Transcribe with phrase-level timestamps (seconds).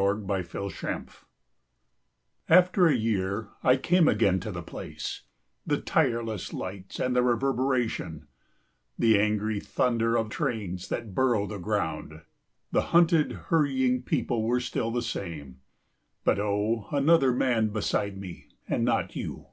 [0.00, 1.08] IN A SUBWAY STATION
[2.48, 5.24] AFTER a year I came again to the place;
[5.66, 8.26] The tireless lights and the reverberation,
[8.98, 12.22] The angry thunder of trains that burrow the ground,
[12.72, 15.60] The hunted, hurrying people were still the same
[16.24, 19.48] But oh, another man beside me and not you!